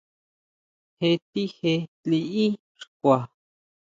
[0.99, 1.73] Jetije
[2.09, 2.45] liʼí
[2.79, 3.17] xkua.